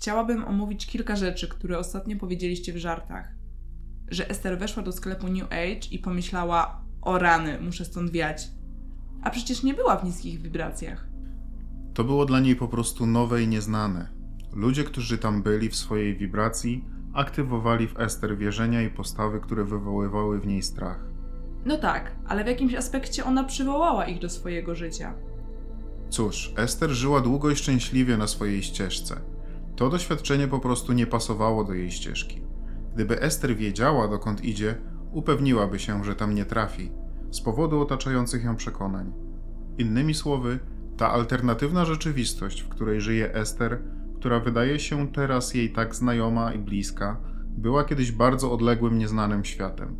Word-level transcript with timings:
chciałabym 0.00 0.44
omówić 0.44 0.86
kilka 0.86 1.16
rzeczy, 1.16 1.48
które 1.48 1.78
ostatnio 1.78 2.16
powiedzieliście 2.16 2.72
w 2.72 2.76
żartach. 2.76 3.28
Że 4.08 4.28
Ester 4.30 4.58
weszła 4.58 4.82
do 4.82 4.92
sklepu 4.92 5.28
New 5.28 5.44
Age 5.44 5.88
i 5.90 5.98
pomyślała: 5.98 6.84
O 7.02 7.18
rany, 7.18 7.60
muszę 7.60 7.84
stąd 7.84 8.10
wiać. 8.10 8.48
A 9.22 9.30
przecież 9.30 9.62
nie 9.62 9.74
była 9.74 9.96
w 9.96 10.04
niskich 10.04 10.42
wibracjach. 10.42 11.08
To 11.94 12.04
było 12.04 12.26
dla 12.26 12.40
niej 12.40 12.56
po 12.56 12.68
prostu 12.68 13.06
nowe 13.06 13.42
i 13.42 13.48
nieznane. 13.48 14.08
Ludzie, 14.52 14.84
którzy 14.84 15.18
tam 15.18 15.42
byli 15.42 15.68
w 15.68 15.76
swojej 15.76 16.16
wibracji, 16.16 16.84
aktywowali 17.14 17.88
w 17.88 18.00
Ester 18.00 18.38
wierzenia 18.38 18.82
i 18.82 18.90
postawy, 18.90 19.40
które 19.40 19.64
wywoływały 19.64 20.40
w 20.40 20.46
niej 20.46 20.62
strach. 20.62 21.04
No 21.64 21.78
tak, 21.78 22.16
ale 22.26 22.44
w 22.44 22.46
jakimś 22.46 22.74
aspekcie 22.74 23.24
ona 23.24 23.44
przywołała 23.44 24.06
ich 24.06 24.18
do 24.18 24.30
swojego 24.30 24.74
życia. 24.74 25.14
Cóż, 26.10 26.52
Ester 26.56 26.90
żyła 26.90 27.20
długo 27.20 27.50
i 27.50 27.56
szczęśliwie 27.56 28.16
na 28.16 28.26
swojej 28.26 28.62
ścieżce. 28.62 29.20
To 29.78 29.88
doświadczenie 29.88 30.48
po 30.48 30.58
prostu 30.58 30.92
nie 30.92 31.06
pasowało 31.06 31.64
do 31.64 31.74
jej 31.74 31.90
ścieżki. 31.90 32.42
Gdyby 32.94 33.20
Ester 33.20 33.56
wiedziała, 33.56 34.08
dokąd 34.08 34.44
idzie, 34.44 34.74
upewniłaby 35.12 35.78
się, 35.78 36.04
że 36.04 36.14
tam 36.14 36.34
nie 36.34 36.44
trafi, 36.44 36.92
z 37.30 37.40
powodu 37.40 37.80
otaczających 37.80 38.44
ją 38.44 38.56
przekonań. 38.56 39.12
Innymi 39.78 40.14
słowy, 40.14 40.58
ta 40.96 41.10
alternatywna 41.10 41.84
rzeczywistość, 41.84 42.62
w 42.62 42.68
której 42.68 43.00
żyje 43.00 43.34
Ester, 43.34 43.82
która 44.16 44.40
wydaje 44.40 44.78
się 44.78 45.12
teraz 45.12 45.54
jej 45.54 45.72
tak 45.72 45.94
znajoma 45.94 46.52
i 46.52 46.58
bliska, 46.58 47.20
była 47.48 47.84
kiedyś 47.84 48.12
bardzo 48.12 48.52
odległym, 48.52 48.98
nieznanym 48.98 49.44
światem. 49.44 49.96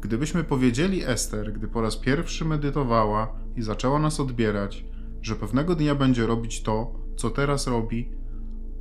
Gdybyśmy 0.00 0.44
powiedzieli 0.44 1.04
Ester, 1.04 1.52
gdy 1.52 1.68
po 1.68 1.80
raz 1.80 1.96
pierwszy 1.96 2.44
medytowała 2.44 3.36
i 3.56 3.62
zaczęła 3.62 3.98
nas 3.98 4.20
odbierać, 4.20 4.84
że 5.22 5.36
pewnego 5.36 5.74
dnia 5.74 5.94
będzie 5.94 6.26
robić 6.26 6.62
to, 6.62 7.00
co 7.16 7.30
teraz 7.30 7.66
robi, 7.66 8.23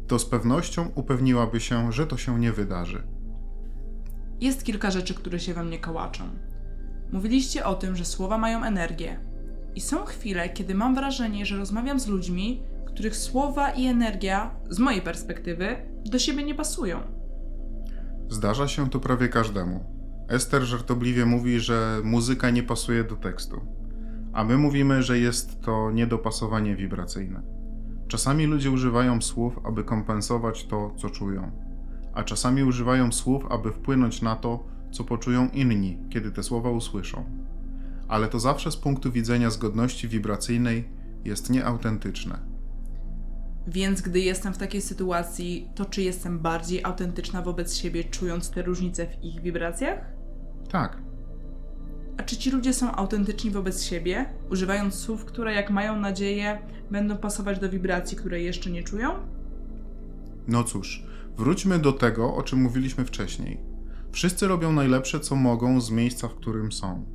to 0.07 0.19
z 0.19 0.25
pewnością 0.25 0.91
upewniłaby 0.95 1.59
się, 1.59 1.91
że 1.91 2.07
to 2.07 2.17
się 2.17 2.39
nie 2.39 2.51
wydarzy. 2.51 3.03
Jest 4.41 4.63
kilka 4.63 4.91
rzeczy, 4.91 5.13
które 5.13 5.39
się 5.39 5.53
we 5.53 5.63
mnie 5.63 5.79
kołaczą. 5.79 6.23
Mówiliście 7.11 7.65
o 7.65 7.75
tym, 7.75 7.95
że 7.95 8.05
słowa 8.05 8.37
mają 8.37 8.63
energię. 8.63 9.19
I 9.75 9.81
są 9.81 10.05
chwile, 10.05 10.49
kiedy 10.49 10.75
mam 10.75 10.95
wrażenie, 10.95 11.45
że 11.45 11.57
rozmawiam 11.57 11.99
z 11.99 12.07
ludźmi, 12.07 12.63
których 12.85 13.15
słowa 13.15 13.71
i 13.71 13.85
energia, 13.85 14.55
z 14.69 14.79
mojej 14.79 15.01
perspektywy, 15.01 15.75
do 16.05 16.19
siebie 16.19 16.43
nie 16.43 16.55
pasują. 16.55 16.99
Zdarza 18.29 18.67
się 18.67 18.89
to 18.89 18.99
prawie 18.99 19.29
każdemu. 19.29 19.85
Ester 20.29 20.61
żartobliwie 20.61 21.25
mówi, 21.25 21.59
że 21.59 22.01
muzyka 22.03 22.49
nie 22.49 22.63
pasuje 22.63 23.03
do 23.03 23.15
tekstu, 23.15 23.61
a 24.33 24.43
my 24.43 24.57
mówimy, 24.57 25.03
że 25.03 25.19
jest 25.19 25.61
to 25.61 25.91
niedopasowanie 25.91 26.75
wibracyjne. 26.75 27.62
Czasami 28.07 28.45
ludzie 28.45 28.71
używają 28.71 29.21
słów, 29.21 29.59
aby 29.63 29.83
kompensować 29.83 30.65
to, 30.65 30.93
co 30.97 31.09
czują, 31.09 31.51
a 32.13 32.23
czasami 32.23 32.63
używają 32.63 33.11
słów, 33.11 33.45
aby 33.49 33.71
wpłynąć 33.71 34.21
na 34.21 34.35
to, 34.35 34.63
co 34.91 35.03
poczują 35.03 35.49
inni, 35.53 35.97
kiedy 36.09 36.31
te 36.31 36.43
słowa 36.43 36.69
usłyszą. 36.69 37.25
Ale 38.07 38.27
to 38.27 38.39
zawsze 38.39 38.71
z 38.71 38.77
punktu 38.77 39.11
widzenia 39.11 39.49
zgodności 39.49 40.07
wibracyjnej 40.07 40.89
jest 41.25 41.49
nieautentyczne. 41.49 42.53
Więc 43.67 44.01
gdy 44.01 44.19
jestem 44.19 44.53
w 44.53 44.57
takiej 44.57 44.81
sytuacji, 44.81 45.69
to 45.75 45.85
czy 45.85 46.01
jestem 46.01 46.39
bardziej 46.39 46.83
autentyczna 46.83 47.41
wobec 47.41 47.75
siebie, 47.75 48.03
czując 48.03 48.49
te 48.49 48.61
różnice 48.61 49.07
w 49.07 49.23
ich 49.23 49.41
wibracjach? 49.41 49.99
Tak, 50.69 51.02
A 52.17 52.23
czy 52.23 52.37
ci 52.37 52.51
ludzie 52.51 52.73
są 52.73 52.91
autentyczni 52.91 53.51
wobec 53.51 53.83
siebie, 53.83 54.25
używając 54.51 54.95
słów, 54.95 55.25
które, 55.25 55.53
jak 55.53 55.69
mają 55.69 55.99
nadzieję, 55.99 56.59
będą 56.91 57.17
pasować 57.17 57.59
do 57.59 57.69
wibracji, 57.69 58.17
które 58.17 58.41
jeszcze 58.41 58.71
nie 58.71 58.83
czują? 58.83 59.11
No 60.47 60.63
cóż, 60.63 61.03
wróćmy 61.37 61.79
do 61.79 61.93
tego, 61.93 62.35
o 62.35 62.43
czym 62.43 62.61
mówiliśmy 62.61 63.05
wcześniej. 63.05 63.59
Wszyscy 64.11 64.47
robią 64.47 64.71
najlepsze, 64.71 65.19
co 65.19 65.35
mogą 65.35 65.81
z 65.81 65.91
miejsca, 65.91 66.27
w 66.27 66.35
którym 66.35 66.71
są. 66.71 67.05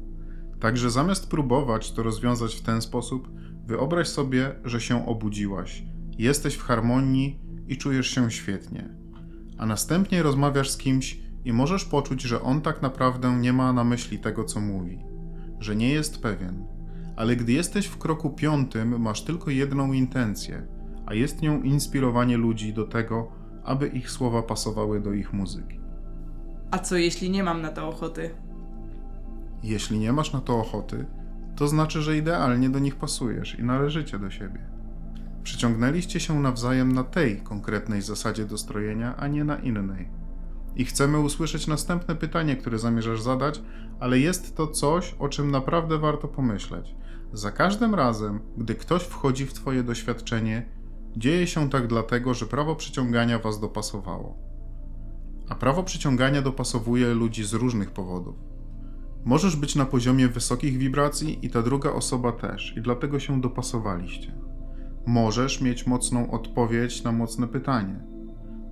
Także 0.61 0.91
zamiast 0.91 1.31
próbować 1.31 1.93
to 1.93 2.03
rozwiązać 2.03 2.55
w 2.55 2.62
ten 2.62 2.83
sposób, 2.83 3.28
wyobraź 3.67 4.09
sobie, 4.09 4.55
że 4.65 4.81
się 4.81 5.06
obudziłaś, 5.06 5.83
jesteś 6.19 6.55
w 6.55 6.62
harmonii 6.62 7.41
i 7.69 7.77
czujesz 7.77 8.11
się 8.11 8.31
świetnie. 8.31 8.89
A 9.59 9.67
następnie 9.67 10.22
rozmawiasz 10.22 10.71
z 10.71 10.77
kimś 10.77 11.19
i 11.44 11.53
możesz 11.53 11.84
poczuć, 11.84 12.22
że 12.22 12.43
on 12.43 12.60
tak 12.60 12.82
naprawdę 12.82 13.37
nie 13.41 13.53
ma 13.53 13.72
na 13.72 13.84
myśli 13.84 14.19
tego, 14.19 14.44
co 14.44 14.60
mówi, 14.60 15.04
że 15.60 15.76
nie 15.76 15.91
jest 15.91 16.22
pewien. 16.22 16.66
Ale 17.16 17.37
gdy 17.37 17.53
jesteś 17.53 17.87
w 17.87 17.99
kroku 17.99 18.31
piątym, 18.31 19.00
masz 19.00 19.22
tylko 19.22 19.50
jedną 19.50 19.93
intencję, 19.93 20.66
a 21.06 21.15
jest 21.15 21.43
nią 21.43 21.62
inspirowanie 21.62 22.37
ludzi 22.37 22.72
do 22.72 22.84
tego, 22.84 23.32
aby 23.65 23.88
ich 23.88 24.10
słowa 24.10 24.43
pasowały 24.43 25.00
do 25.00 25.12
ich 25.12 25.32
muzyki. 25.32 25.81
A 26.71 26.78
co 26.78 26.97
jeśli 26.97 27.31
nie 27.31 27.43
mam 27.43 27.62
na 27.62 27.69
to 27.69 27.88
ochoty? 27.88 28.31
Jeśli 29.62 29.98
nie 29.98 30.12
masz 30.12 30.32
na 30.32 30.41
to 30.41 30.60
ochoty, 30.60 31.06
to 31.56 31.69
znaczy, 31.69 32.03
że 32.03 32.16
idealnie 32.16 32.71
do 32.71 32.78
nich 32.78 32.97
pasujesz 32.97 33.59
i 33.59 33.62
należycie 33.62 34.19
do 34.19 34.31
siebie. 34.31 34.60
Przyciągnęliście 35.43 36.21
się 36.21 36.41
nawzajem 36.41 36.93
na 36.93 37.04
tej 37.04 37.41
konkretnej 37.41 38.03
zasadzie 38.03 38.44
dostrojenia, 38.44 39.16
a 39.16 39.28
nie 39.28 39.44
na 39.44 39.56
innej. 39.56 40.09
I 40.77 40.84
chcemy 40.84 41.19
usłyszeć 41.19 41.67
następne 41.67 42.15
pytanie, 42.15 42.56
które 42.56 42.79
zamierzasz 42.79 43.23
zadać, 43.23 43.62
ale 44.01 44.19
jest 44.19 44.56
to 44.56 44.67
coś, 44.67 45.15
o 45.19 45.29
czym 45.29 45.51
naprawdę 45.51 45.99
warto 45.99 46.29
pomyśleć. 46.29 46.97
Za 47.33 47.53
każdym 47.53 47.95
razem, 47.95 48.41
gdy 48.56 48.75
ktoś 48.75 49.03
wchodzi 49.03 49.47
w 49.47 49.53
Twoje 49.53 49.83
doświadczenie, 49.83 50.69
dzieje 51.17 51.47
się 51.47 51.71
tak 51.71 51.87
dlatego, 51.87 52.34
że 52.34 52.47
prawo 52.47 52.77
przyciągania 52.77 53.39
Was 53.39 53.61
dopasowało. 53.61 54.37
A 55.49 55.55
prawo 55.55 55.83
przyciągania 55.83 56.43
dopasowuje 56.43 57.15
ludzi 57.15 57.45
z 57.45 57.53
różnych 57.53 57.91
powodów. 57.91 58.37
Możesz 59.25 59.57
być 59.57 59.75
na 59.75 59.84
poziomie 59.84 60.28
wysokich 60.28 60.78
wibracji 60.78 61.47
i 61.47 61.51
ta 61.51 61.62
druga 61.62 61.91
osoba 61.91 62.33
też, 62.33 62.77
i 62.77 62.83
dlatego 62.83 63.21
się 63.21 63.41
dopasowaliście. 63.41 64.34
Możesz 65.07 65.61
mieć 65.61 65.87
mocną 65.87 66.31
odpowiedź 66.31 67.03
na 67.03 67.12
mocne 67.12 67.49
pytanie. 67.49 68.01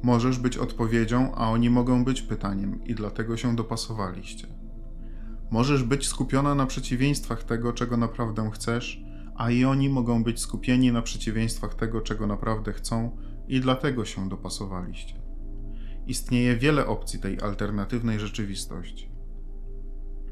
Możesz 0.03 0.39
być 0.39 0.57
odpowiedzią, 0.57 1.34
a 1.34 1.51
oni 1.51 1.71
mogą 1.71 2.05
być 2.05 2.23
pytaniem, 2.23 2.84
i 2.84 2.95
dlatego 2.95 3.37
się 3.37 3.57
dopasowaliście. 3.57 4.47
Możesz 5.51 5.83
być 5.83 6.07
skupiona 6.07 6.55
na 6.55 6.67
przeciwieństwach 6.67 7.45
tego, 7.45 7.73
czego 7.73 7.97
naprawdę 7.97 8.51
chcesz, 8.51 9.01
a 9.37 9.51
i 9.51 9.65
oni 9.65 9.89
mogą 9.89 10.25
być 10.25 10.41
skupieni 10.41 10.93
na 10.93 11.03
przeciwieństwach 11.03 11.75
tego, 11.75 12.01
czego 12.01 12.27
naprawdę 12.27 12.73
chcą, 12.73 13.17
i 13.49 13.61
dlatego 13.61 14.05
się 14.05 14.29
dopasowaliście. 14.29 15.15
Istnieje 16.06 16.56
wiele 16.56 16.87
opcji 16.87 17.19
tej 17.19 17.41
alternatywnej 17.41 18.21
rzeczywistości. 18.21 19.11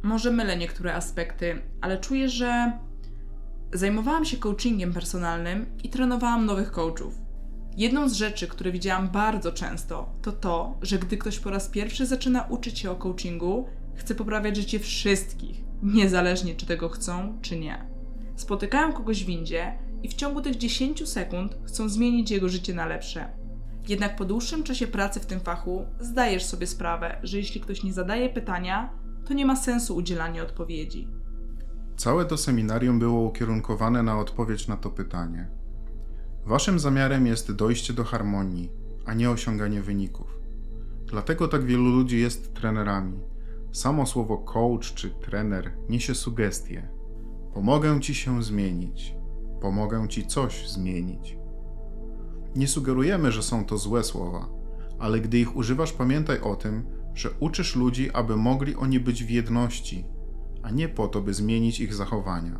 Może 0.02 0.30
mylę 0.30 0.56
niektóre 0.56 0.94
aspekty, 0.94 1.62
ale 1.80 1.98
czuję, 1.98 2.28
że 2.28 2.78
zajmowałam 3.72 4.24
się 4.24 4.36
coachingiem 4.36 4.92
personalnym 4.92 5.66
i 5.84 5.88
trenowałam 5.88 6.46
nowych 6.46 6.70
coachów. 6.70 7.23
Jedną 7.76 8.08
z 8.08 8.12
rzeczy, 8.12 8.46
które 8.46 8.72
widziałam 8.72 9.08
bardzo 9.08 9.52
często, 9.52 10.12
to 10.22 10.32
to, 10.32 10.78
że 10.82 10.98
gdy 10.98 11.16
ktoś 11.16 11.38
po 11.38 11.50
raz 11.50 11.68
pierwszy 11.68 12.06
zaczyna 12.06 12.42
uczyć 12.42 12.78
się 12.78 12.90
o 12.90 12.96
coachingu, 12.96 13.66
chce 13.94 14.14
poprawiać 14.14 14.56
życie 14.56 14.78
wszystkich, 14.78 15.64
niezależnie 15.82 16.54
czy 16.54 16.66
tego 16.66 16.88
chcą, 16.88 17.38
czy 17.42 17.58
nie. 17.58 17.86
Spotykają 18.36 18.92
kogoś 18.92 19.24
w 19.24 19.26
windzie 19.26 19.78
i 20.02 20.08
w 20.08 20.14
ciągu 20.14 20.40
tych 20.40 20.56
10 20.56 21.08
sekund 21.08 21.56
chcą 21.64 21.88
zmienić 21.88 22.30
jego 22.30 22.48
życie 22.48 22.74
na 22.74 22.86
lepsze. 22.86 23.28
Jednak 23.88 24.16
po 24.16 24.24
dłuższym 24.24 24.62
czasie 24.62 24.86
pracy 24.86 25.20
w 25.20 25.26
tym 25.26 25.40
fachu 25.40 25.86
zdajesz 26.00 26.44
sobie 26.44 26.66
sprawę, 26.66 27.18
że 27.22 27.38
jeśli 27.38 27.60
ktoś 27.60 27.82
nie 27.82 27.92
zadaje 27.92 28.28
pytania, 28.28 28.90
to 29.24 29.34
nie 29.34 29.46
ma 29.46 29.56
sensu 29.56 29.96
udzielania 29.96 30.42
odpowiedzi. 30.42 31.08
Całe 31.96 32.24
to 32.24 32.36
seminarium 32.36 32.98
było 32.98 33.20
ukierunkowane 33.20 34.02
na 34.02 34.18
odpowiedź 34.18 34.68
na 34.68 34.76
to 34.76 34.90
pytanie. 34.90 35.63
Waszym 36.46 36.78
zamiarem 36.78 37.26
jest 37.26 37.52
dojście 37.52 37.92
do 37.92 38.04
harmonii, 38.04 38.70
a 39.04 39.14
nie 39.14 39.30
osiąganie 39.30 39.82
wyników. 39.82 40.38
Dlatego 41.06 41.48
tak 41.48 41.64
wielu 41.64 41.84
ludzi 41.84 42.20
jest 42.20 42.54
trenerami. 42.54 43.20
Samo 43.72 44.06
słowo 44.06 44.38
coach 44.38 44.94
czy 44.94 45.10
trener 45.10 45.72
niesie 45.88 46.14
sugestie. 46.14 46.88
Pomogę 47.54 48.00
ci 48.00 48.14
się 48.14 48.42
zmienić. 48.42 49.14
Pomogę 49.60 50.08
ci 50.08 50.26
coś 50.26 50.68
zmienić. 50.68 51.38
Nie 52.56 52.68
sugerujemy, 52.68 53.32
że 53.32 53.42
są 53.42 53.64
to 53.64 53.78
złe 53.78 54.04
słowa, 54.04 54.48
ale 54.98 55.20
gdy 55.20 55.38
ich 55.38 55.56
używasz, 55.56 55.92
pamiętaj 55.92 56.40
o 56.40 56.56
tym, 56.56 56.86
że 57.14 57.30
uczysz 57.40 57.76
ludzi, 57.76 58.10
aby 58.10 58.36
mogli 58.36 58.76
oni 58.76 59.00
być 59.00 59.24
w 59.24 59.30
jedności, 59.30 60.04
a 60.62 60.70
nie 60.70 60.88
po 60.88 61.08
to, 61.08 61.20
by 61.20 61.34
zmienić 61.34 61.80
ich 61.80 61.94
zachowania. 61.94 62.58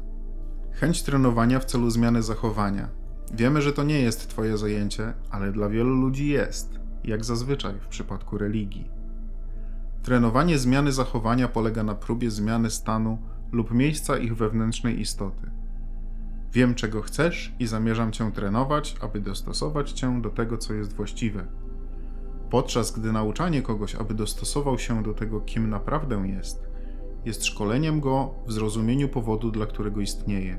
Chęć 0.73 1.03
trenowania 1.03 1.61
w 1.61 1.65
celu 1.65 1.91
zmiany 1.91 2.23
zachowania. 2.23 3.04
Wiemy, 3.33 3.63
że 3.63 3.73
to 3.73 3.85
nie 3.85 4.01
jest 4.01 4.29
Twoje 4.29 4.59
zajęcie, 4.59 5.13
ale 5.31 5.53
dla 5.53 5.69
wielu 5.69 5.95
ludzi 5.95 6.29
jest, 6.29 6.79
jak 7.05 7.25
zazwyczaj 7.25 7.75
w 7.81 7.87
przypadku 7.87 8.39
religii. 8.39 8.91
Trenowanie 10.03 10.59
zmiany 10.59 10.93
zachowania 10.93 11.49
polega 11.49 11.83
na 11.83 11.95
próbie 11.95 12.31
zmiany 12.31 12.71
stanu 12.71 13.19
lub 13.53 13.71
miejsca 13.71 14.19
ich 14.19 14.37
wewnętrznej 14.37 15.01
istoty. 15.01 15.51
Wiem, 16.53 16.75
czego 16.75 17.03
chcesz 17.03 17.55
i 17.59 17.67
zamierzam 17.67 18.13
Cię 18.13 18.33
trenować, 18.33 18.97
aby 19.01 19.21
dostosować 19.21 19.93
Cię 19.93 20.21
do 20.23 20.31
tego, 20.31 20.59
co 20.59 20.75
jest 20.75 20.93
właściwe. 20.93 21.47
Podczas 22.51 22.93
gdy 22.93 23.13
nauczanie 23.13 23.63
kogoś, 23.63 23.95
aby 23.95 24.15
dostosował 24.15 24.79
się 24.79 25.03
do 25.03 25.15
tego, 25.15 25.41
kim 25.41 25.71
naprawdę 25.71 26.29
jest, 26.29 26.69
jest 27.25 27.45
szkoleniem 27.45 28.01
go 28.01 28.35
w 28.47 28.53
zrozumieniu 28.53 29.09
powodu, 29.09 29.51
dla 29.51 29.67
którego 29.67 30.01
istnieje. 30.01 30.59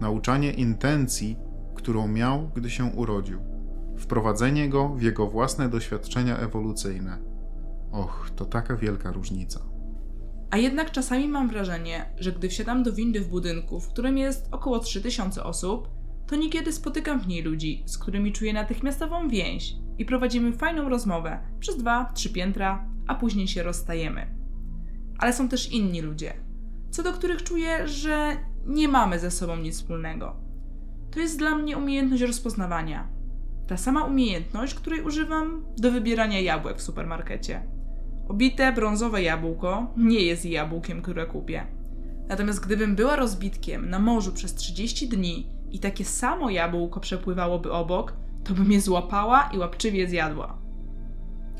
Nauczanie 0.00 0.52
intencji, 0.52 1.36
którą 1.80 2.08
miał, 2.08 2.50
gdy 2.54 2.70
się 2.70 2.84
urodził. 2.84 3.40
Wprowadzenie 3.98 4.68
go 4.68 4.88
w 4.88 5.02
jego 5.02 5.26
własne 5.26 5.68
doświadczenia 5.68 6.38
ewolucyjne. 6.38 7.18
Och, 7.92 8.30
to 8.36 8.44
taka 8.44 8.76
wielka 8.76 9.12
różnica. 9.12 9.60
A 10.50 10.56
jednak 10.56 10.90
czasami 10.90 11.28
mam 11.28 11.48
wrażenie, 11.48 12.14
że 12.16 12.32
gdy 12.32 12.48
wsiadam 12.48 12.82
do 12.82 12.92
windy 12.92 13.20
w 13.20 13.28
budynku, 13.28 13.80
w 13.80 13.88
którym 13.88 14.18
jest 14.18 14.48
około 14.50 14.78
3000 14.78 15.44
osób, 15.44 15.88
to 16.26 16.36
niekiedy 16.36 16.72
spotykam 16.72 17.20
w 17.20 17.26
niej 17.26 17.42
ludzi, 17.42 17.82
z 17.86 17.98
którymi 17.98 18.32
czuję 18.32 18.52
natychmiastową 18.52 19.28
więź 19.28 19.74
i 19.98 20.04
prowadzimy 20.04 20.52
fajną 20.52 20.88
rozmowę 20.88 21.38
przez 21.60 21.76
dwa, 21.76 22.12
trzy 22.14 22.32
piętra, 22.32 22.88
a 23.06 23.14
później 23.14 23.48
się 23.48 23.62
rozstajemy. 23.62 24.34
Ale 25.18 25.32
są 25.32 25.48
też 25.48 25.72
inni 25.72 26.00
ludzie, 26.00 26.34
co 26.90 27.02
do 27.02 27.12
których 27.12 27.42
czuję, 27.42 27.88
że 27.88 28.36
nie 28.66 28.88
mamy 28.88 29.18
ze 29.18 29.30
sobą 29.30 29.56
nic 29.56 29.74
wspólnego. 29.74 30.49
To 31.10 31.20
jest 31.20 31.38
dla 31.38 31.54
mnie 31.54 31.78
umiejętność 31.78 32.22
rozpoznawania. 32.22 33.08
Ta 33.66 33.76
sama 33.76 34.04
umiejętność, 34.04 34.74
której 34.74 35.02
używam 35.02 35.64
do 35.76 35.90
wybierania 35.92 36.40
jabłek 36.40 36.78
w 36.78 36.82
supermarkecie. 36.82 37.62
Obite 38.28 38.72
brązowe 38.72 39.22
jabłko 39.22 39.94
nie 39.96 40.22
jest 40.22 40.44
jabłkiem, 40.44 41.02
które 41.02 41.26
kupię. 41.26 41.66
Natomiast 42.28 42.64
gdybym 42.66 42.96
była 42.96 43.16
rozbitkiem 43.16 43.90
na 43.90 43.98
morzu 43.98 44.32
przez 44.32 44.54
30 44.54 45.08
dni 45.08 45.50
i 45.70 45.78
takie 45.78 46.04
samo 46.04 46.50
jabłko 46.50 47.00
przepływałoby 47.00 47.72
obok, 47.72 48.12
to 48.44 48.54
bym 48.54 48.72
je 48.72 48.80
złapała 48.80 49.50
i 49.54 49.58
łapczywie 49.58 50.08
zjadła. 50.08 50.58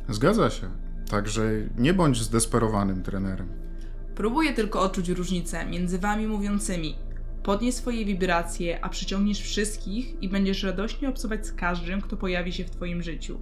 Zgadza 0.09 0.51
się. 0.51 0.71
Także 1.11 1.43
nie 1.79 1.95
bądź 1.95 2.23
zdesperowanym 2.23 3.03
trenerem. 3.03 3.49
Próbuję 4.15 4.53
tylko 4.53 4.81
odczuć 4.81 5.09
różnicę 5.09 5.67
między 5.67 5.99
wami 5.99 6.27
mówiącymi. 6.27 6.95
Podnieś 7.51 7.75
swoje 7.75 8.05
wibracje, 8.05 8.85
a 8.85 8.89
przyciągniesz 8.89 9.41
wszystkich 9.41 10.23
i 10.23 10.29
będziesz 10.29 10.63
radośnie 10.63 11.09
obcować 11.09 11.47
z 11.47 11.53
każdym, 11.53 12.01
kto 12.01 12.17
pojawi 12.17 12.53
się 12.53 12.65
w 12.65 12.71
twoim 12.71 13.03
życiu. 13.03 13.41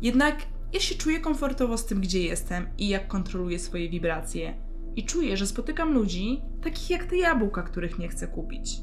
Jednak 0.00 0.36
ja 0.72 0.80
się 0.80 0.94
czuję 0.94 1.20
komfortowo 1.20 1.78
z 1.78 1.86
tym, 1.86 2.00
gdzie 2.00 2.22
jestem 2.22 2.66
i 2.78 2.88
jak 2.88 3.08
kontroluję 3.08 3.58
swoje 3.58 3.88
wibracje. 3.88 4.54
I 4.96 5.04
czuję, 5.04 5.36
że 5.36 5.46
spotykam 5.46 5.92
ludzi, 5.94 6.42
takich 6.62 6.90
jak 6.90 7.04
te 7.04 7.16
jabłka, 7.16 7.62
których 7.62 7.98
nie 7.98 8.08
chcę 8.08 8.28
kupić. 8.28 8.76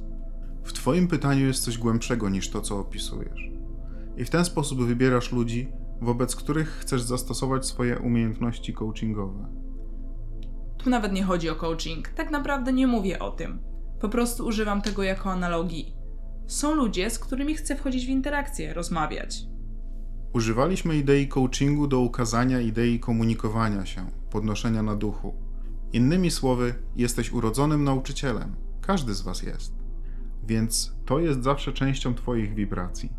W 0.63 0.73
Twoim 0.73 1.07
pytaniu 1.07 1.47
jest 1.47 1.63
coś 1.63 1.77
głębszego 1.77 2.29
niż 2.29 2.49
to, 2.49 2.61
co 2.61 2.79
opisujesz. 2.79 3.51
I 4.17 4.25
w 4.25 4.29
ten 4.29 4.45
sposób 4.45 4.83
wybierasz 4.83 5.31
ludzi, 5.31 5.71
wobec 6.01 6.35
których 6.35 6.69
chcesz 6.69 7.01
zastosować 7.01 7.65
swoje 7.65 7.99
umiejętności 7.99 8.73
coachingowe. 8.73 9.49
Tu 10.77 10.89
nawet 10.89 11.13
nie 11.13 11.23
chodzi 11.23 11.49
o 11.49 11.55
coaching, 11.55 12.09
tak 12.09 12.31
naprawdę 12.31 12.73
nie 12.73 12.87
mówię 12.87 13.19
o 13.19 13.31
tym. 13.31 13.68
Po 14.01 14.09
prostu 14.09 14.45
używam 14.45 14.81
tego 14.81 15.03
jako 15.03 15.31
analogii. 15.31 15.93
Są 16.47 16.75
ludzie, 16.75 17.09
z 17.09 17.19
którymi 17.19 17.55
chcę 17.55 17.75
wchodzić 17.75 18.05
w 18.05 18.09
interakcję, 18.09 18.73
rozmawiać. 18.73 19.43
Używaliśmy 20.33 20.97
idei 20.97 21.27
coachingu 21.27 21.87
do 21.87 21.99
ukazania 21.99 22.61
idei 22.61 22.99
komunikowania 22.99 23.85
się, 23.85 24.05
podnoszenia 24.29 24.83
na 24.83 24.95
duchu. 24.95 25.33
Innymi 25.93 26.31
słowy, 26.31 26.75
jesteś 26.95 27.31
urodzonym 27.31 27.83
nauczycielem. 27.83 28.55
Każdy 28.81 29.13
z 29.13 29.21
Was 29.21 29.43
jest. 29.43 29.73
Więc 30.43 30.95
to 31.05 31.19
jest 31.19 31.43
zawsze 31.43 31.73
częścią 31.73 32.15
Twoich 32.15 32.53
wibracji. 32.53 33.13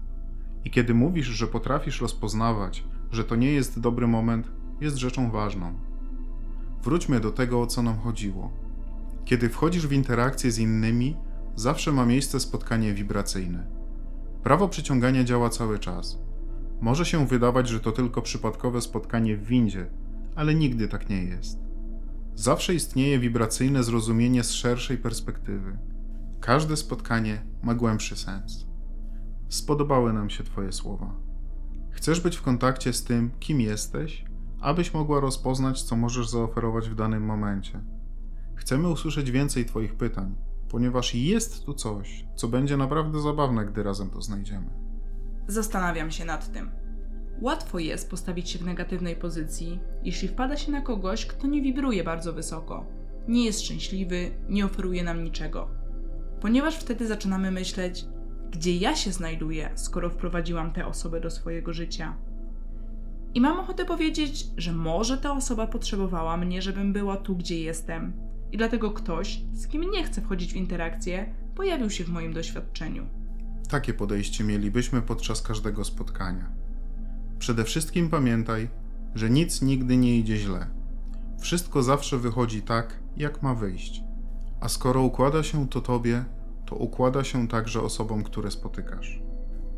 I 0.64 0.70
kiedy 0.70 0.94
mówisz, 0.94 1.26
że 1.26 1.46
potrafisz 1.46 2.00
rozpoznawać, 2.00 2.84
że 3.12 3.24
to 3.24 3.36
nie 3.36 3.52
jest 3.52 3.80
dobry 3.80 4.06
moment, 4.06 4.52
jest 4.80 4.96
rzeczą 4.96 5.30
ważną. 5.30 5.74
Wróćmy 6.82 7.20
do 7.20 7.30
tego, 7.30 7.60
o 7.60 7.66
co 7.66 7.82
nam 7.82 7.98
chodziło. 7.98 8.52
Kiedy 9.24 9.48
wchodzisz 9.48 9.86
w 9.86 9.92
interakcję 9.92 10.50
z 10.50 10.58
innymi, 10.58 11.16
zawsze 11.56 11.92
ma 11.92 12.06
miejsce 12.06 12.40
spotkanie 12.40 12.94
wibracyjne. 12.94 13.66
Prawo 14.42 14.68
przyciągania 14.68 15.24
działa 15.24 15.50
cały 15.50 15.78
czas. 15.78 16.18
Może 16.80 17.04
się 17.04 17.26
wydawać, 17.26 17.68
że 17.68 17.80
to 17.80 17.92
tylko 17.92 18.22
przypadkowe 18.22 18.80
spotkanie 18.80 19.36
w 19.36 19.44
windzie, 19.44 19.86
ale 20.36 20.54
nigdy 20.54 20.88
tak 20.88 21.08
nie 21.08 21.24
jest. 21.24 21.58
Zawsze 22.34 22.74
istnieje 22.74 23.18
wibracyjne 23.18 23.82
zrozumienie 23.82 24.44
z 24.44 24.50
szerszej 24.52 24.98
perspektywy. 24.98 25.78
Każde 26.40 26.76
spotkanie 26.76 27.42
ma 27.62 27.74
głębszy 27.74 28.16
sens. 28.16 28.66
Spodobały 29.48 30.12
nam 30.12 30.30
się 30.30 30.44
Twoje 30.44 30.72
słowa. 30.72 31.16
Chcesz 31.90 32.20
być 32.20 32.36
w 32.36 32.42
kontakcie 32.42 32.92
z 32.92 33.04
tym, 33.04 33.30
kim 33.40 33.60
jesteś, 33.60 34.24
abyś 34.60 34.94
mogła 34.94 35.20
rozpoznać, 35.20 35.82
co 35.82 35.96
możesz 35.96 36.28
zaoferować 36.28 36.88
w 36.88 36.94
danym 36.94 37.24
momencie. 37.24 37.80
Chcemy 38.60 38.88
usłyszeć 38.88 39.30
więcej 39.30 39.64
Twoich 39.64 39.94
pytań, 39.94 40.34
ponieważ 40.68 41.14
jest 41.14 41.64
tu 41.64 41.74
coś, 41.74 42.26
co 42.34 42.48
będzie 42.48 42.76
naprawdę 42.76 43.20
zabawne, 43.20 43.66
gdy 43.66 43.82
razem 43.82 44.10
to 44.10 44.22
znajdziemy. 44.22 44.70
Zastanawiam 45.46 46.10
się 46.10 46.24
nad 46.24 46.52
tym. 46.52 46.70
Łatwo 47.40 47.78
jest 47.78 48.10
postawić 48.10 48.50
się 48.50 48.58
w 48.58 48.64
negatywnej 48.64 49.16
pozycji, 49.16 49.80
jeśli 50.04 50.28
wpada 50.28 50.56
się 50.56 50.72
na 50.72 50.80
kogoś, 50.80 51.26
kto 51.26 51.46
nie 51.46 51.62
wibruje 51.62 52.04
bardzo 52.04 52.32
wysoko, 52.32 52.86
nie 53.28 53.44
jest 53.44 53.60
szczęśliwy, 53.60 54.30
nie 54.48 54.64
oferuje 54.64 55.04
nam 55.04 55.24
niczego. 55.24 55.68
Ponieważ 56.40 56.76
wtedy 56.76 57.06
zaczynamy 57.06 57.50
myśleć, 57.50 58.04
gdzie 58.50 58.76
ja 58.76 58.96
się 58.96 59.12
znajduję, 59.12 59.70
skoro 59.74 60.10
wprowadziłam 60.10 60.72
tę 60.72 60.86
osobę 60.86 61.20
do 61.20 61.30
swojego 61.30 61.72
życia. 61.72 62.16
I 63.34 63.40
mam 63.40 63.60
ochotę 63.60 63.84
powiedzieć, 63.84 64.46
że 64.56 64.72
może 64.72 65.18
ta 65.18 65.32
osoba 65.32 65.66
potrzebowała 65.66 66.36
mnie, 66.36 66.62
żebym 66.62 66.92
była 66.92 67.16
tu, 67.16 67.36
gdzie 67.36 67.60
jestem. 67.60 68.29
I 68.52 68.56
dlatego 68.56 68.90
ktoś, 68.90 69.42
z 69.52 69.66
kim 69.66 69.90
nie 69.90 70.04
chcę 70.04 70.20
wchodzić 70.20 70.52
w 70.52 70.56
interakcję, 70.56 71.34
pojawił 71.54 71.90
się 71.90 72.04
w 72.04 72.08
moim 72.08 72.32
doświadczeniu. 72.32 73.06
Takie 73.68 73.94
podejście 73.94 74.44
mielibyśmy 74.44 75.02
podczas 75.02 75.42
każdego 75.42 75.84
spotkania. 75.84 76.52
Przede 77.38 77.64
wszystkim 77.64 78.10
pamiętaj, 78.10 78.68
że 79.14 79.30
nic 79.30 79.62
nigdy 79.62 79.96
nie 79.96 80.18
idzie 80.18 80.36
źle. 80.36 80.66
Wszystko 81.40 81.82
zawsze 81.82 82.18
wychodzi 82.18 82.62
tak, 82.62 82.98
jak 83.16 83.42
ma 83.42 83.54
wyjść. 83.54 84.02
A 84.60 84.68
skoro 84.68 85.02
układa 85.02 85.42
się 85.42 85.68
to 85.68 85.80
tobie, 85.80 86.24
to 86.66 86.76
układa 86.76 87.24
się 87.24 87.48
także 87.48 87.82
osobom, 87.82 88.22
które 88.22 88.50
spotykasz. 88.50 89.22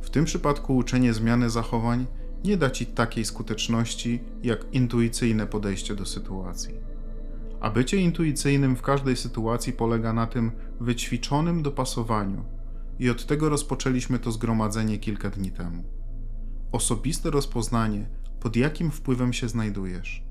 W 0.02 0.10
tym 0.10 0.24
przypadku 0.24 0.76
uczenie 0.76 1.14
zmiany 1.14 1.50
zachowań 1.50 2.06
nie 2.44 2.56
da 2.56 2.70
ci 2.70 2.86
takiej 2.86 3.24
skuteczności 3.24 4.20
jak 4.42 4.64
intuicyjne 4.72 5.46
podejście 5.46 5.94
do 5.94 6.06
sytuacji. 6.06 6.91
A 7.62 7.70
bycie 7.70 7.96
intuicyjnym 7.96 8.76
w 8.76 8.82
każdej 8.82 9.16
sytuacji 9.16 9.72
polega 9.72 10.12
na 10.12 10.26
tym 10.26 10.52
wyćwiczonym 10.80 11.62
dopasowaniu, 11.62 12.44
i 12.98 13.10
od 13.10 13.26
tego 13.26 13.48
rozpoczęliśmy 13.48 14.18
to 14.18 14.32
zgromadzenie 14.32 14.98
kilka 14.98 15.30
dni 15.30 15.52
temu. 15.52 15.84
Osobiste 16.72 17.30
rozpoznanie, 17.30 18.08
pod 18.40 18.56
jakim 18.56 18.90
wpływem 18.90 19.32
się 19.32 19.48
znajdujesz. 19.48 20.24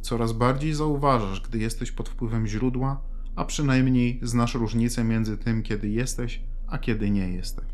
Coraz 0.00 0.32
bardziej 0.32 0.74
zauważasz, 0.74 1.40
gdy 1.40 1.58
jesteś 1.58 1.92
pod 1.92 2.08
wpływem 2.08 2.46
źródła, 2.46 3.02
a 3.36 3.44
przynajmniej 3.44 4.20
znasz 4.22 4.54
różnicę 4.54 5.04
między 5.04 5.38
tym, 5.38 5.62
kiedy 5.62 5.88
jesteś, 5.88 6.42
a 6.66 6.78
kiedy 6.78 7.10
nie 7.10 7.28
jesteś. 7.28 7.66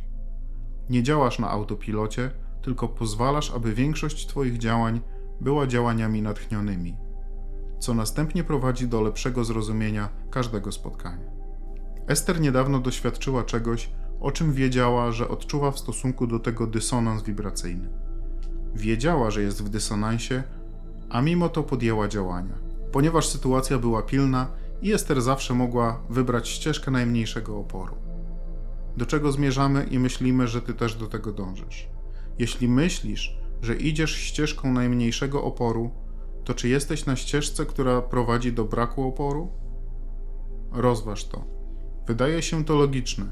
Nie 0.90 1.02
działasz 1.02 1.38
na 1.38 1.50
autopilocie, 1.50 2.30
tylko 2.62 2.88
pozwalasz, 2.88 3.50
aby 3.50 3.74
większość 3.74 4.26
Twoich 4.26 4.58
działań 4.58 5.00
była 5.40 5.66
działaniami 5.66 6.22
natchnionymi, 6.22 6.96
co 7.78 7.94
następnie 7.94 8.44
prowadzi 8.44 8.88
do 8.88 9.02
lepszego 9.02 9.44
zrozumienia 9.44 10.08
każdego 10.30 10.72
spotkania. 10.72 11.30
Ester 12.06 12.40
niedawno 12.40 12.78
doświadczyła 12.78 13.44
czegoś, 13.44 13.90
o 14.20 14.32
czym 14.32 14.52
wiedziała, 14.52 15.12
że 15.12 15.28
odczuwa 15.28 15.70
w 15.70 15.78
stosunku 15.78 16.26
do 16.26 16.38
tego 16.38 16.66
dysonans 16.66 17.22
wibracyjny. 17.22 17.88
Wiedziała, 18.74 19.30
że 19.30 19.42
jest 19.42 19.64
w 19.64 19.68
dysonansie, 19.68 20.42
a 21.10 21.22
mimo 21.22 21.48
to 21.48 21.62
podjęła 21.62 22.08
działania. 22.08 22.54
Ponieważ 22.92 23.28
sytuacja 23.28 23.78
była 23.78 24.02
pilna 24.02 24.46
i 24.82 24.92
Ester 24.92 25.22
zawsze 25.22 25.54
mogła 25.54 26.00
wybrać 26.10 26.48
ścieżkę 26.48 26.90
najmniejszego 26.90 27.58
oporu. 27.58 27.94
Do 28.96 29.06
czego 29.06 29.32
zmierzamy 29.32 29.84
i 29.84 29.98
myślimy, 29.98 30.48
że 30.48 30.62
ty 30.62 30.74
też 30.74 30.94
do 30.94 31.06
tego 31.06 31.32
dążysz. 31.32 31.88
Jeśli 32.38 32.68
myślisz, 32.68 33.38
że 33.62 33.74
idziesz 33.74 34.16
ścieżką 34.16 34.72
najmniejszego 34.72 35.44
oporu, 35.44 35.90
to 36.44 36.54
czy 36.54 36.68
jesteś 36.68 37.06
na 37.06 37.16
ścieżce, 37.16 37.66
która 37.66 38.02
prowadzi 38.02 38.52
do 38.52 38.64
braku 38.64 39.02
oporu? 39.02 39.48
Rozważ 40.72 41.24
to. 41.24 41.44
Wydaje 42.06 42.42
się 42.42 42.64
to 42.64 42.76
logiczne. 42.76 43.24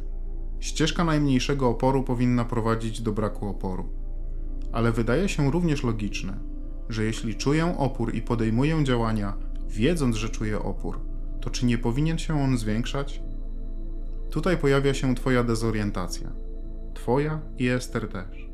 Ścieżka 0.61 1.05
najmniejszego 1.05 1.69
oporu 1.69 2.03
powinna 2.03 2.45
prowadzić 2.45 3.01
do 3.01 3.13
braku 3.13 3.49
oporu. 3.49 3.89
Ale 4.73 4.93
wydaje 4.93 5.29
się 5.29 5.51
również 5.51 5.85
logiczne, 5.85 6.39
że 6.89 7.05
jeśli 7.05 7.35
czuję 7.35 7.79
opór 7.79 8.15
i 8.15 8.23
podejmuję 8.23 8.85
działania, 8.85 9.37
wiedząc, 9.69 10.17
że 10.17 10.29
czuję 10.29 10.59
opór, 10.59 11.01
to 11.41 11.51
czy 11.51 11.67
nie 11.67 11.79
powinien 11.79 12.19
się 12.19 12.43
on 12.43 12.59
zwiększać? 12.59 13.23
Tutaj 14.31 14.57
pojawia 14.57 14.95
się 14.95 15.15
Twoja 15.15 15.45
dezorientacja. 15.45 16.33
Twoja 16.95 17.41
i 17.59 17.69
Ester 17.69 18.09
też. 18.09 18.46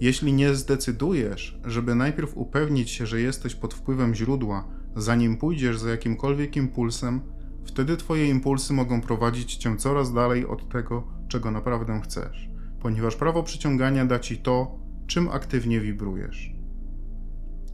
Jeśli 0.00 0.32
nie 0.32 0.54
zdecydujesz, 0.54 1.60
żeby 1.64 1.94
najpierw 1.94 2.36
upewnić 2.36 2.90
się, 2.90 3.06
że 3.06 3.20
jesteś 3.20 3.54
pod 3.54 3.74
wpływem 3.74 4.14
źródła, 4.14 4.68
zanim 4.96 5.36
pójdziesz 5.36 5.78
za 5.78 5.90
jakimkolwiek 5.90 6.56
impulsem, 6.56 7.20
wtedy 7.64 7.96
Twoje 7.96 8.28
impulsy 8.28 8.72
mogą 8.72 9.00
prowadzić 9.00 9.56
Cię 9.56 9.76
coraz 9.76 10.12
dalej 10.12 10.46
od 10.46 10.68
tego, 10.68 11.06
czego 11.28 11.50
naprawdę 11.50 12.00
chcesz, 12.00 12.50
ponieważ 12.80 13.16
prawo 13.16 13.42
przyciągania 13.42 14.06
da 14.06 14.18
Ci 14.18 14.38
to, 14.38 14.78
czym 15.06 15.28
aktywnie 15.28 15.80
wibrujesz. 15.80 16.52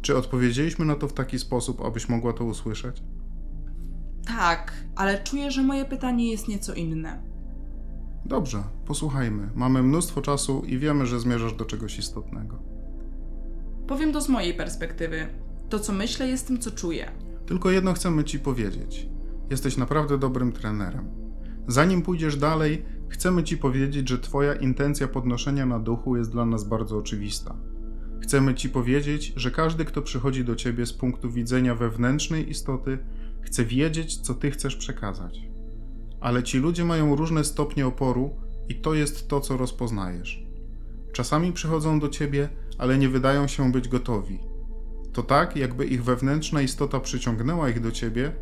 Czy 0.03 0.17
odpowiedzieliśmy 0.17 0.85
na 0.85 0.95
to 0.95 1.09
w 1.09 1.13
taki 1.13 1.39
sposób, 1.39 1.81
abyś 1.81 2.09
mogła 2.09 2.33
to 2.33 2.45
usłyszeć? 2.45 3.03
Tak, 4.27 4.73
ale 4.97 5.25
czuję, 5.25 5.51
że 5.51 5.63
moje 5.63 5.85
pytanie 5.85 6.31
jest 6.31 6.49
nieco 6.49 6.75
inne. 6.75 7.36
Dobrze, 8.27 8.63
posłuchajmy. 8.87 9.51
Mamy 9.55 9.83
mnóstwo 9.83 10.23
czasu 10.23 10.63
i 10.67 10.79
wiemy, 10.79 11.07
że 11.07 11.21
zmierzasz 11.21 11.55
do 11.55 11.65
czegoś 11.65 11.99
istotnego. 11.99 12.59
Powiem 13.87 14.13
to 14.13 14.21
z 14.21 14.29
mojej 14.29 14.55
perspektywy. 14.55 15.27
To, 15.69 15.79
co 15.79 15.93
myślę, 15.93 16.29
jest 16.29 16.47
tym, 16.47 16.59
co 16.59 16.71
czuję. 16.71 17.11
Tylko 17.47 17.71
jedno 17.71 17.93
chcemy 17.93 18.25
Ci 18.25 18.39
powiedzieć. 18.39 19.09
Jesteś 19.51 19.77
naprawdę 19.77 20.19
dobrym 20.19 20.53
trenerem. 20.53 21.09
Zanim 21.69 22.03
pójdziesz 22.03 22.37
dalej, 22.37 22.85
chcemy 23.09 23.45
Ci 23.45 23.59
powiedzieć, 23.59 24.09
że 24.09 24.19
Twoja 24.19 24.55
intencja 24.55 25.09
podnoszenia 25.09 25.67
na 25.67 25.79
duchu 25.79 26.17
jest 26.17 26.33
dla 26.33 26.47
nas 26.47 26.65
bardzo 26.65 26.99
oczywista. 26.99 27.57
Chcemy 28.21 28.55
Ci 28.55 28.69
powiedzieć, 28.69 29.33
że 29.37 29.51
każdy, 29.51 29.85
kto 29.85 30.03
przychodzi 30.03 30.45
do 30.45 30.57
Ciebie 30.57 30.87
z 30.87 30.93
punktu 30.93 31.31
widzenia 31.31 31.75
wewnętrznej 31.75 32.51
istoty, 32.51 32.99
chce 33.41 33.65
wiedzieć, 33.65 34.17
co 34.17 34.35
Ty 34.35 34.51
chcesz 34.51 34.77
przekazać. 34.77 35.56
Ale 36.21 36.43
ci 36.43 36.59
ludzie 36.59 36.85
mają 36.85 37.17
różne 37.17 37.45
stopnie 37.45 37.87
oporu 37.87 38.31
i 38.69 38.75
to 38.75 38.95
jest 38.95 39.29
to, 39.29 39.41
co 39.41 39.57
rozpoznajesz. 39.57 40.47
Czasami 41.13 41.53
przychodzą 41.53 42.01
do 42.01 42.09
Ciebie, 42.09 42.49
ale 42.79 42.99
nie 42.99 43.09
wydają 43.09 43.47
się 43.47 43.73
być 43.73 43.89
gotowi. 43.89 44.39
To 45.13 45.23
tak, 45.23 45.57
jakby 45.57 45.85
ich 45.85 46.05
wewnętrzna 46.05 46.63
istota 46.63 47.01
przyciągnęła 47.01 47.69
ich 47.69 47.81
do 47.81 47.91
Ciebie, 47.91 48.33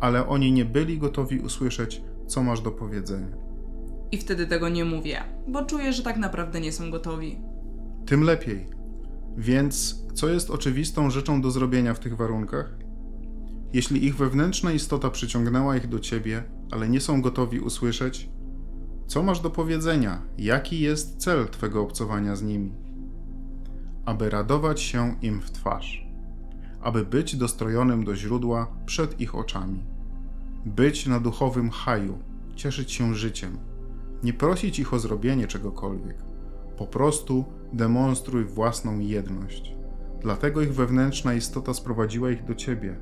ale 0.00 0.28
oni 0.28 0.52
nie 0.52 0.64
byli 0.64 0.98
gotowi 0.98 1.40
usłyszeć, 1.40 2.02
co 2.26 2.42
masz 2.42 2.60
do 2.60 2.70
powiedzenia. 2.70 3.36
I 4.12 4.18
wtedy 4.18 4.46
tego 4.46 4.68
nie 4.68 4.84
mówię, 4.84 5.20
bo 5.48 5.64
czuję, 5.64 5.92
że 5.92 6.02
tak 6.02 6.16
naprawdę 6.16 6.60
nie 6.60 6.72
są 6.72 6.90
gotowi. 6.90 7.38
Tym 8.06 8.22
lepiej. 8.22 8.66
Więc 9.36 10.04
co 10.14 10.28
jest 10.28 10.50
oczywistą 10.50 11.10
rzeczą 11.10 11.42
do 11.42 11.50
zrobienia 11.50 11.94
w 11.94 12.00
tych 12.00 12.16
warunkach? 12.16 12.78
Jeśli 13.72 14.04
ich 14.04 14.16
wewnętrzna 14.16 14.72
istota 14.72 15.10
przyciągnęła 15.10 15.76
ich 15.76 15.88
do 15.88 15.98
ciebie, 15.98 16.42
ale 16.70 16.88
nie 16.88 17.00
są 17.00 17.22
gotowi 17.22 17.60
usłyszeć, 17.60 18.30
co 19.06 19.22
masz 19.22 19.40
do 19.40 19.50
powiedzenia? 19.50 20.22
Jaki 20.38 20.80
jest 20.80 21.16
cel 21.16 21.48
twego 21.48 21.82
obcowania 21.82 22.36
z 22.36 22.42
nimi? 22.42 22.72
Aby 24.04 24.30
radować 24.30 24.80
się 24.80 25.14
im 25.22 25.40
w 25.40 25.50
twarz, 25.50 26.06
aby 26.80 27.04
być 27.04 27.36
dostrojonym 27.36 28.04
do 28.04 28.16
źródła 28.16 28.66
przed 28.86 29.20
ich 29.20 29.34
oczami, 29.34 29.84
być 30.66 31.06
na 31.06 31.20
duchowym 31.20 31.70
haju, 31.70 32.18
cieszyć 32.56 32.92
się 32.92 33.14
życiem, 33.14 33.58
nie 34.22 34.32
prosić 34.32 34.78
ich 34.78 34.94
o 34.94 34.98
zrobienie 34.98 35.46
czegokolwiek, 35.46 36.16
po 36.78 36.86
prostu 36.86 37.44
demonstruj 37.72 38.44
własną 38.44 38.98
jedność. 38.98 39.74
Dlatego 40.20 40.62
ich 40.62 40.74
wewnętrzna 40.74 41.34
istota 41.34 41.74
sprowadziła 41.74 42.30
ich 42.30 42.44
do 42.44 42.54
ciebie. 42.54 42.96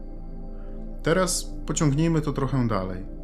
Teraz 1.02 1.54
pociągnijmy 1.66 2.20
to 2.20 2.32
trochę 2.32 2.68
dalej. 2.68 3.15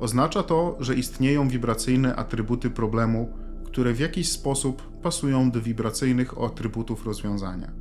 Oznacza 0.00 0.42
to, 0.42 0.76
że 0.80 0.94
istnieją 0.94 1.48
wibracyjne 1.48 2.16
atrybuty 2.16 2.70
problemu, 2.70 3.32
które 3.64 3.92
w 3.92 4.00
jakiś 4.00 4.28
sposób 4.28 5.00
pasują 5.02 5.50
do 5.50 5.60
wibracyjnych 5.60 6.34
atrybutów 6.38 7.06
rozwiązania, 7.06 7.72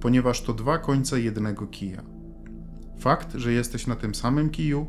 ponieważ 0.00 0.42
to 0.42 0.52
dwa 0.52 0.78
końce 0.78 1.20
jednego 1.20 1.66
kija. 1.66 2.02
Fakt, 2.98 3.34
że 3.34 3.52
jesteś 3.52 3.86
na 3.86 3.96
tym 3.96 4.14
samym 4.14 4.50
kiju 4.50 4.86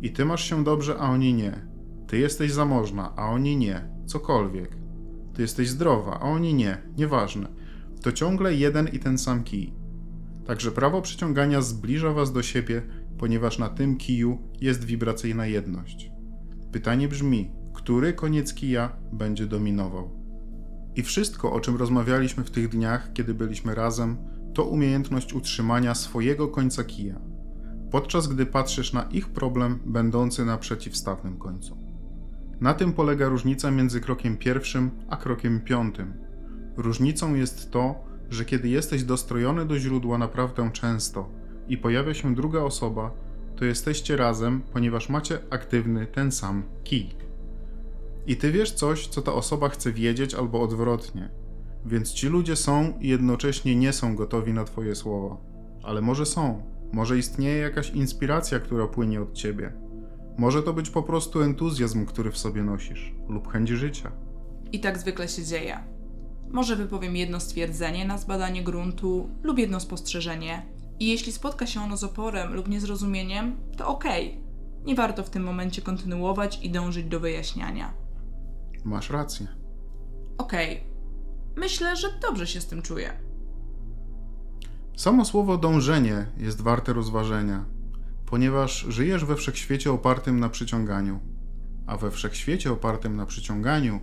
i 0.00 0.12
ty 0.12 0.24
masz 0.24 0.44
się 0.44 0.64
dobrze, 0.64 0.96
a 0.98 1.10
oni 1.10 1.34
nie. 1.34 1.66
Ty 2.06 2.18
jesteś 2.18 2.52
zamożna, 2.52 3.12
a 3.16 3.30
oni 3.30 3.56
nie. 3.56 3.88
Cokolwiek. 4.06 4.76
Ty 5.34 5.42
jesteś 5.42 5.68
zdrowa, 5.68 6.20
a 6.20 6.22
oni 6.22 6.54
nie. 6.54 6.78
Nieważne. 6.96 7.48
To 8.02 8.12
ciągle 8.12 8.54
jeden 8.54 8.88
i 8.88 8.98
ten 8.98 9.18
sam 9.18 9.44
kij. 9.44 9.72
Także 10.46 10.70
prawo 10.70 11.02
przyciągania 11.02 11.60
zbliża 11.60 12.12
was 12.12 12.32
do 12.32 12.42
siebie, 12.42 12.82
ponieważ 13.22 13.58
na 13.58 13.68
tym 13.68 13.96
kiju 13.96 14.38
jest 14.60 14.84
wibracyjna 14.84 15.46
jedność. 15.46 16.10
Pytanie 16.72 17.08
brzmi, 17.08 17.50
który 17.74 18.12
koniec 18.12 18.54
kija 18.54 18.96
będzie 19.12 19.46
dominował? 19.46 20.10
I 20.96 21.02
wszystko, 21.02 21.52
o 21.52 21.60
czym 21.60 21.76
rozmawialiśmy 21.76 22.44
w 22.44 22.50
tych 22.50 22.68
dniach, 22.68 23.12
kiedy 23.12 23.34
byliśmy 23.34 23.74
razem, 23.74 24.16
to 24.54 24.64
umiejętność 24.64 25.32
utrzymania 25.32 25.94
swojego 25.94 26.48
końca 26.48 26.84
kija, 26.84 27.20
podczas 27.90 28.28
gdy 28.28 28.46
patrzysz 28.46 28.92
na 28.92 29.02
ich 29.02 29.28
problem 29.28 29.80
będący 29.86 30.44
na 30.44 30.58
przeciwstawnym 30.58 31.38
końcu. 31.38 31.78
Na 32.60 32.74
tym 32.74 32.92
polega 32.92 33.28
różnica 33.28 33.70
między 33.70 34.00
krokiem 34.00 34.36
pierwszym 34.36 34.90
a 35.08 35.16
krokiem 35.16 35.60
piątym. 35.60 36.14
Różnicą 36.76 37.34
jest 37.34 37.70
to, 37.70 38.04
że 38.30 38.44
kiedy 38.44 38.68
jesteś 38.68 39.04
dostrojony 39.04 39.66
do 39.66 39.78
źródła 39.78 40.18
naprawdę 40.18 40.70
często 40.72 41.41
i 41.68 41.78
pojawia 41.78 42.14
się 42.14 42.34
druga 42.34 42.60
osoba, 42.60 43.10
to 43.56 43.64
jesteście 43.64 44.16
razem, 44.16 44.62
ponieważ 44.72 45.08
macie 45.08 45.38
aktywny 45.50 46.06
ten 46.06 46.32
sam 46.32 46.62
kij. 46.84 47.10
I 48.26 48.36
ty 48.36 48.52
wiesz 48.52 48.72
coś, 48.72 49.06
co 49.06 49.22
ta 49.22 49.32
osoba 49.32 49.68
chce 49.68 49.92
wiedzieć, 49.92 50.34
albo 50.34 50.62
odwrotnie. 50.62 51.28
Więc 51.86 52.12
ci 52.12 52.26
ludzie 52.26 52.56
są 52.56 52.98
i 53.00 53.08
jednocześnie 53.08 53.76
nie 53.76 53.92
są 53.92 54.16
gotowi 54.16 54.52
na 54.52 54.64
Twoje 54.64 54.94
słowa. 54.94 55.36
Ale 55.82 56.00
może 56.00 56.26
są. 56.26 56.62
Może 56.92 57.18
istnieje 57.18 57.58
jakaś 57.58 57.90
inspiracja, 57.90 58.60
która 58.60 58.86
płynie 58.86 59.22
od 59.22 59.32
Ciebie. 59.32 59.72
Może 60.38 60.62
to 60.62 60.72
być 60.72 60.90
po 60.90 61.02
prostu 61.02 61.42
entuzjazm, 61.42 62.06
który 62.06 62.30
w 62.30 62.38
sobie 62.38 62.62
nosisz, 62.62 63.14
lub 63.28 63.52
chęć 63.52 63.68
życia. 63.68 64.12
I 64.72 64.80
tak 64.80 64.98
zwykle 64.98 65.28
się 65.28 65.44
dzieje. 65.44 65.78
Może 66.50 66.76
wypowiem 66.76 67.16
jedno 67.16 67.40
stwierdzenie 67.40 68.04
na 68.04 68.18
zbadanie 68.18 68.62
gruntu 68.64 69.28
lub 69.42 69.58
jedno 69.58 69.80
spostrzeżenie. 69.80 70.66
I 71.00 71.08
jeśli 71.08 71.32
spotka 71.32 71.66
się 71.66 71.80
ono 71.80 71.96
z 71.96 72.04
oporem 72.04 72.54
lub 72.54 72.68
niezrozumieniem, 72.68 73.56
to 73.76 73.88
okej. 73.88 74.40
Nie 74.84 74.94
warto 74.94 75.24
w 75.24 75.30
tym 75.30 75.42
momencie 75.42 75.82
kontynuować 75.82 76.58
i 76.62 76.70
dążyć 76.70 77.06
do 77.06 77.20
wyjaśniania. 77.20 77.94
Masz 78.84 79.10
rację. 79.10 79.46
Okej. 80.38 80.84
Myślę, 81.56 81.96
że 81.96 82.08
dobrze 82.22 82.46
się 82.46 82.60
z 82.60 82.66
tym 82.66 82.82
czuję. 82.82 83.12
Samo 84.96 85.24
słowo 85.24 85.58
dążenie 85.58 86.26
jest 86.36 86.60
warte 86.60 86.92
rozważenia, 86.92 87.64
ponieważ 88.26 88.86
żyjesz 88.88 89.24
we 89.24 89.36
wszechświecie 89.36 89.92
opartym 89.92 90.40
na 90.40 90.48
przyciąganiu, 90.48 91.20
a 91.86 91.96
we 91.96 92.10
wszechświecie 92.10 92.72
opartym 92.72 93.16
na 93.16 93.26
przyciąganiu 93.26 94.00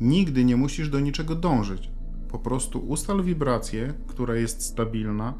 nigdy 0.00 0.44
nie 0.44 0.56
musisz 0.56 0.88
do 0.88 1.00
niczego 1.00 1.34
dążyć. 1.34 1.90
Po 2.28 2.38
prostu 2.38 2.78
ustal 2.78 3.22
wibrację, 3.22 3.94
która 4.06 4.34
jest 4.34 4.62
stabilna 4.62 5.34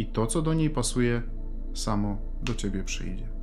i 0.00 0.06
to, 0.06 0.26
co 0.26 0.42
do 0.42 0.54
niej 0.54 0.70
pasuje, 0.70 1.22
samo 1.74 2.18
do 2.42 2.54
ciebie 2.54 2.84
przyjdzie. 2.84 3.39